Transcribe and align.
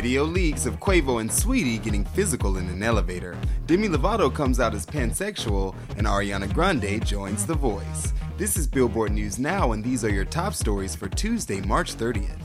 Video 0.00 0.24
leaks 0.24 0.64
of 0.64 0.80
Quavo 0.80 1.20
and 1.20 1.28
Saweetie 1.28 1.82
getting 1.82 2.06
physical 2.06 2.56
in 2.56 2.66
an 2.70 2.82
elevator. 2.82 3.36
Demi 3.66 3.86
Lovato 3.86 4.34
comes 4.34 4.58
out 4.58 4.72
as 4.72 4.86
pansexual, 4.86 5.74
and 5.98 6.06
Ariana 6.06 6.50
Grande 6.54 7.04
joins 7.04 7.44
The 7.44 7.52
Voice. 7.52 8.14
This 8.38 8.56
is 8.56 8.66
Billboard 8.66 9.12
News 9.12 9.38
Now, 9.38 9.72
and 9.72 9.84
these 9.84 10.02
are 10.02 10.08
your 10.08 10.24
top 10.24 10.54
stories 10.54 10.94
for 10.94 11.10
Tuesday, 11.10 11.60
March 11.60 11.96
30th. 11.96 12.38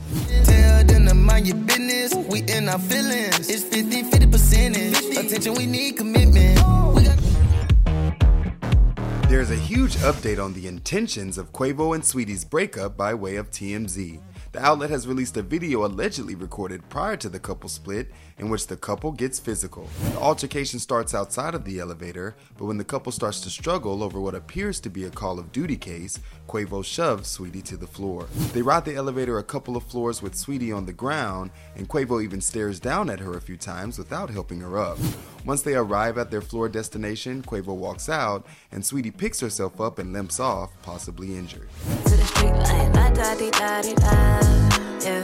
Tell 0.44 0.84
them 0.84 1.06
to 1.06 1.14
mind 1.14 1.46
your 1.46 1.56
business. 1.56 2.14
We 2.14 2.42
in 2.42 2.68
our 2.68 2.78
feelings. 2.78 3.48
It's 3.48 3.62
50 3.62 4.02
50 4.02 4.26
percentage. 4.26 5.16
Attention, 5.16 5.54
we 5.54 5.64
need 5.64 5.96
commitment. 5.96 6.60
There's 9.30 9.50
a 9.50 9.56
huge 9.56 9.96
update 9.96 10.42
on 10.44 10.52
the 10.52 10.66
intentions 10.68 11.38
of 11.38 11.52
Quavo 11.52 11.94
and 11.94 12.04
Saweetie's 12.04 12.44
breakup 12.44 12.98
by 12.98 13.14
way 13.14 13.36
of 13.36 13.50
TMZ. 13.50 14.20
The 14.56 14.64
outlet 14.64 14.88
has 14.88 15.06
released 15.06 15.36
a 15.36 15.42
video 15.42 15.84
allegedly 15.84 16.34
recorded 16.34 16.88
prior 16.88 17.18
to 17.18 17.28
the 17.28 17.38
couple 17.38 17.68
split 17.68 18.10
in 18.38 18.48
which 18.48 18.68
the 18.68 18.76
couple 18.78 19.12
gets 19.12 19.38
physical. 19.38 19.86
The 20.12 20.18
altercation 20.18 20.78
starts 20.78 21.14
outside 21.14 21.54
of 21.54 21.66
the 21.66 21.78
elevator, 21.78 22.34
but 22.56 22.64
when 22.64 22.78
the 22.78 22.84
couple 22.84 23.12
starts 23.12 23.42
to 23.42 23.50
struggle 23.50 24.02
over 24.02 24.18
what 24.18 24.34
appears 24.34 24.80
to 24.80 24.88
be 24.88 25.04
a 25.04 25.10
Call 25.10 25.38
of 25.38 25.52
Duty 25.52 25.76
case, 25.76 26.20
Quavo 26.48 26.82
shoves 26.82 27.36
Saweetie 27.36 27.64
to 27.64 27.76
the 27.76 27.86
floor. 27.86 28.28
They 28.54 28.62
ride 28.62 28.86
the 28.86 28.94
elevator 28.94 29.36
a 29.38 29.42
couple 29.44 29.76
of 29.76 29.82
floors 29.82 30.22
with 30.22 30.32
Saweetie 30.32 30.74
on 30.74 30.86
the 30.86 30.92
ground, 30.94 31.50
and 31.76 31.86
Quavo 31.86 32.24
even 32.24 32.40
stares 32.40 32.80
down 32.80 33.10
at 33.10 33.20
her 33.20 33.34
a 33.34 33.42
few 33.42 33.58
times 33.58 33.98
without 33.98 34.30
helping 34.30 34.60
her 34.60 34.78
up. 34.78 34.96
Once 35.44 35.60
they 35.60 35.74
arrive 35.74 36.16
at 36.16 36.30
their 36.30 36.40
floor 36.40 36.68
destination, 36.68 37.42
Quavo 37.42 37.76
walks 37.76 38.08
out, 38.08 38.46
and 38.72 38.82
Saweetie 38.82 39.16
picks 39.16 39.38
herself 39.38 39.80
up 39.82 39.98
and 39.98 40.14
limps 40.14 40.40
off, 40.40 40.70
possibly 40.82 41.36
injured. 41.36 41.68
Yeah, 45.06 45.22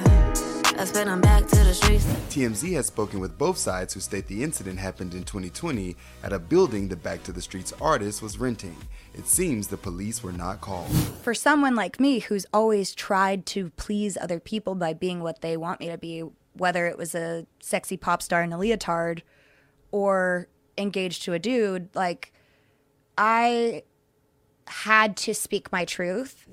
I 0.79 0.85
spin 0.85 1.09
'em 1.09 1.21
back 1.21 1.49
to 1.49 1.57
the 1.57 1.75
streets. 1.75 2.05
TMZ 2.31 2.75
has 2.75 2.87
spoken 2.87 3.19
with 3.19 3.37
both 3.37 3.59
sides 3.59 3.95
who 3.95 3.99
state 3.99 4.29
the 4.29 4.45
incident 4.45 4.79
happened 4.79 5.13
in 5.13 5.25
2020 5.25 5.97
at 6.23 6.33
a 6.33 6.39
building 6.39 6.87
the 6.87 6.95
Back 6.95 7.24
to 7.24 7.33
the 7.33 7.43
Streets 7.43 7.73
artist 7.80 8.23
was 8.23 8.39
renting. 8.39 8.77
It 9.13 9.27
seems 9.27 9.66
the 9.66 9.77
police 9.77 10.23
were 10.23 10.30
not 10.30 10.61
called. 10.61 10.87
for 11.24 11.35
someone 11.35 11.74
like 11.74 11.99
me 11.99 12.21
who's 12.21 12.47
always 12.52 12.95
tried 12.95 13.45
to 13.47 13.71
please 13.71 14.16
other 14.16 14.39
people 14.39 14.77
by 14.77 14.93
being 14.93 15.21
what 15.21 15.41
they 15.41 15.57
want 15.57 15.80
me 15.80 15.89
to 15.89 15.99
be, 15.99 16.23
whether 16.52 16.87
it 16.87 16.96
was 16.96 17.13
a 17.17 17.45
sexy 17.61 17.96
pop 17.96 18.23
star 18.23 18.45
in 18.45 18.52
a 18.52 18.59
leotard 18.59 19.24
or 19.91 20.46
engaged 20.79 21.24
to 21.24 21.33
a 21.33 21.41
dude, 21.41 21.89
like 21.96 22.33
I 23.19 23.83
had 24.69 25.17
to 25.17 25.35
speak 25.35 25.73
my 25.73 25.85
truth. 25.85 26.46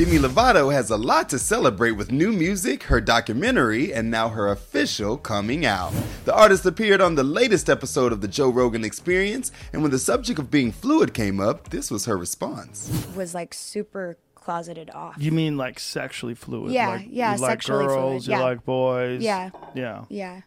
Demi 0.00 0.16
Lovato 0.16 0.72
has 0.72 0.88
a 0.88 0.96
lot 0.96 1.28
to 1.28 1.38
celebrate 1.38 1.90
with 1.90 2.10
new 2.10 2.32
music, 2.32 2.84
her 2.84 3.02
documentary, 3.02 3.92
and 3.92 4.10
now 4.10 4.30
her 4.30 4.48
official 4.48 5.18
coming 5.18 5.66
out. 5.66 5.92
The 6.24 6.34
artist 6.34 6.64
appeared 6.64 7.02
on 7.02 7.16
the 7.16 7.22
latest 7.22 7.68
episode 7.68 8.10
of 8.10 8.22
the 8.22 8.26
Joe 8.26 8.48
Rogan 8.48 8.82
Experience, 8.82 9.52
and 9.74 9.82
when 9.82 9.90
the 9.90 9.98
subject 9.98 10.38
of 10.38 10.50
being 10.50 10.72
fluid 10.72 11.12
came 11.12 11.38
up, 11.38 11.68
this 11.68 11.90
was 11.90 12.06
her 12.06 12.16
response. 12.16 12.90
Was 13.14 13.34
like 13.34 13.52
super 13.52 14.16
closeted 14.34 14.88
off. 14.94 15.16
You 15.18 15.32
mean 15.32 15.58
like 15.58 15.78
sexually 15.78 16.34
fluid? 16.34 16.72
Yeah, 16.72 16.88
like, 16.88 17.08
yeah, 17.10 17.34
You 17.34 17.42
like 17.42 17.50
sexually 17.50 17.84
fluid, 17.84 17.98
girls, 17.98 18.26
yeah. 18.26 18.38
you 18.38 18.42
like 18.42 18.64
boys. 18.64 19.20
Yeah. 19.20 19.50
Yeah. 19.74 20.04
yeah. 20.08 20.40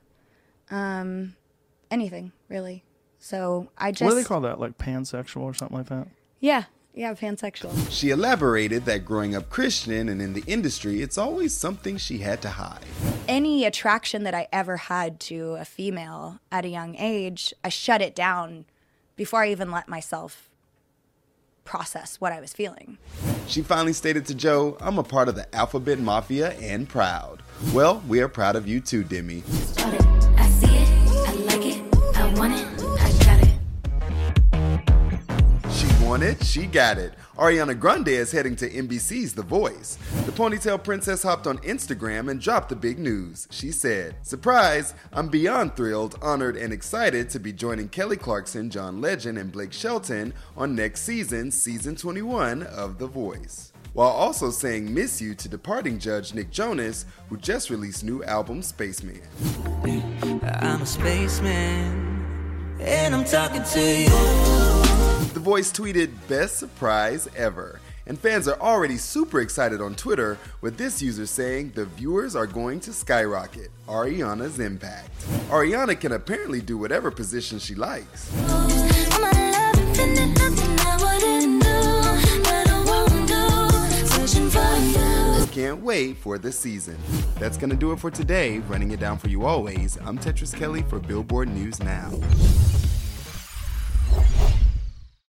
Um 0.72 1.36
anything, 1.92 2.32
really. 2.50 2.86
So 3.20 3.70
I 3.78 3.92
just 3.92 4.02
What 4.02 4.10
do 4.10 4.16
they 4.16 4.24
call 4.24 4.42
that? 4.42 4.60
Like 4.60 4.80
pansexual 4.80 5.42
or 5.42 5.54
something 5.54 5.78
like 5.78 5.90
that? 5.90 6.08
Yeah. 6.40 6.64
Yeah, 6.96 7.16
pansexual. 7.16 7.90
She 7.90 8.12
elaborated 8.12 8.86
that 8.86 9.04
growing 9.04 9.36
up 9.36 9.50
Christian 9.50 10.10
and 10.10 10.22
in 10.22 10.34
the 10.34 10.44
industry, 10.46 11.02
it's 11.02 11.18
always 11.18 11.52
something 11.54 11.98
she 11.98 12.20
had 12.20 12.40
to 12.44 12.50
hide. 12.50 12.86
any 13.28 13.66
attraction 13.66 14.24
that 14.24 14.36
I 14.36 14.48
ever 14.52 14.78
had 14.78 15.20
to 15.22 15.54
a 15.54 15.66
female 15.66 16.40
at 16.52 16.66
a 16.66 16.68
young 16.68 16.96
age, 16.96 17.54
I 17.64 17.70
shut 17.70 18.02
it 18.02 18.14
down 18.16 18.66
before 19.16 19.42
I 19.44 19.50
even 19.52 19.72
let 19.72 19.88
myself 19.88 20.50
process 21.64 22.20
what 22.20 22.32
I 22.34 22.40
was 22.42 22.54
feeling. 22.54 22.98
She 23.48 23.62
finally 23.62 23.94
stated 23.94 24.26
to 24.28 24.36
Joe, 24.36 24.78
I'm 24.80 25.00
a 25.00 25.04
part 25.04 25.30
of 25.30 25.36
the 25.36 25.54
Alphabet 25.56 26.00
Mafia 26.00 26.52
and 26.60 26.88
proud. 26.88 27.42
Well, 27.74 28.04
we 28.08 28.20
are 28.22 28.28
proud 28.28 28.56
of 28.56 28.68
you 28.68 28.82
too, 28.82 29.04
Demi. 29.04 29.44
She 36.14 36.22
it, 36.22 36.44
she 36.44 36.66
got 36.68 37.00
it. 37.00 37.14
Ariana 37.38 37.80
Grande 37.80 38.10
is 38.10 38.32
heading 38.32 38.56
to 38.58 38.70
NBC's 38.70 39.34
The 39.34 39.42
Voice. 39.42 39.98
The 40.26 40.32
ponytail 40.32 40.84
princess 40.84 41.24
hopped 41.24 41.48
on 41.48 41.58
Instagram 41.60 42.30
and 42.30 42.40
dropped 42.40 42.70
the 42.70 42.76
big 42.76 43.00
news. 43.00 43.48
She 43.50 43.72
said, 43.72 44.16
Surprise! 44.22 44.94
I'm 45.12 45.30
beyond 45.30 45.76
thrilled, 45.76 46.20
honored, 46.22 46.56
and 46.56 46.72
excited 46.72 47.32
to 47.32 47.40
be 47.40 47.52
joining 47.52 47.90
Kelly 47.90 48.18
Clarkson, 48.18 48.70
John 48.70 49.02
Legend, 49.02 49.40
and 49.40 49.52
Blake 49.52 49.74
Shelton 49.74 50.36
on 50.56 50.76
next 50.76 51.02
season's 51.02 51.60
season 51.60 51.96
21 51.96 52.62
of 52.64 53.00
The 53.00 53.08
Voice. 53.08 53.74
While 53.94 54.10
also 54.10 54.52
saying 54.52 54.94
miss 54.94 55.20
you 55.20 55.34
to 55.34 55.50
departing 55.50 55.98
judge 55.98 56.36
Nick 56.36 56.52
Jonas, 56.52 57.06
who 57.30 57.38
just 57.38 57.72
released 57.72 58.04
new 58.04 58.24
album 58.24 58.62
Spaceman. 58.62 59.22
I'm 60.44 60.82
a 60.82 60.86
spaceman, 60.86 62.78
and 62.80 63.16
I'm 63.16 63.26
talking 63.26 63.64
to 63.64 63.82
you. 63.82 64.63
Voice 65.44 65.74
tweeted, 65.74 66.10
Best 66.30 66.58
surprise 66.58 67.28
ever. 67.36 67.82
And 68.08 68.18
fans 68.18 68.48
are 68.48 68.58
already 68.62 68.96
super 68.96 69.42
excited 69.42 69.82
on 69.82 69.94
Twitter, 69.94 70.38
with 70.62 70.78
this 70.78 71.02
user 71.02 71.26
saying 71.26 71.74
the 71.76 71.84
viewers 71.84 72.34
are 72.34 72.48
going 72.48 72.80
to 72.80 72.94
skyrocket 72.94 73.70
Ariana's 73.90 74.62
impact. 74.62 75.12
Ariana 75.50 76.00
can 76.00 76.14
apparently 76.14 76.62
do 76.62 76.78
whatever 76.78 77.12
position 77.12 77.60
she 77.60 77.76
likes. 77.76 78.32
I'm 78.38 78.50
out 78.50 78.72
of 78.72 79.20
love, 79.20 79.80
infinite, 80.00 80.40
nothing 80.40 80.80
I 80.80 80.96
wouldn't 81.04 81.62
do, 81.62 82.42
that 82.44 82.68
I 82.70 82.84
won't 82.86 83.28
do, 83.28 84.06
searching 84.08 84.50
for 84.50 85.42
you. 85.42 85.48
Can't 85.48 85.84
wait 85.84 86.16
for 86.16 86.38
the 86.38 86.54
season. 86.54 86.98
That's 87.38 87.58
gonna 87.58 87.76
do 87.76 87.92
it 87.92 88.00
for 88.00 88.10
today. 88.10 88.60
Running 88.60 88.92
it 88.92 89.02
down 89.02 89.18
for 89.18 89.28
you 89.28 89.44
always, 89.44 89.98
I'm 90.06 90.18
Tetris 90.18 90.58
Kelly 90.58 90.84
for 90.84 91.00
Billboard 91.00 91.50
News 91.50 91.82
Now. 91.82 92.12